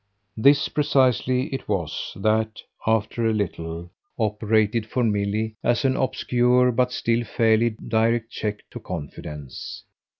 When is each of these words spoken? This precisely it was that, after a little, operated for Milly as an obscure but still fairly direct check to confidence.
This 0.35 0.67
precisely 0.67 1.53
it 1.53 1.69
was 1.69 2.11
that, 2.15 2.63
after 2.87 3.27
a 3.27 3.33
little, 3.33 3.91
operated 4.17 4.87
for 4.87 5.03
Milly 5.03 5.57
as 5.63 5.85
an 5.85 5.95
obscure 5.95 6.71
but 6.71 6.91
still 6.91 7.23
fairly 7.23 7.69
direct 7.87 8.31
check 8.31 8.67
to 8.71 8.79
confidence. 8.79 9.83